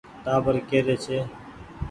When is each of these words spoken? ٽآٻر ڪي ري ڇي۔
ٽآٻر 0.23 0.55
ڪي 0.69 0.79
ري 0.85 0.95
ڇي۔ 1.03 1.17